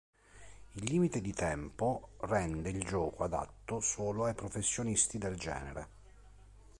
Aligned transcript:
Il 0.71 0.85
limite 0.89 1.21
di 1.21 1.31
tempo 1.31 2.13
rende 2.21 2.71
il 2.71 2.83
gioco 2.83 3.23
adatto 3.23 3.79
solo 3.81 4.25
ai 4.25 4.33
professionisti 4.33 5.19
del 5.19 5.35
genere. 5.37 5.87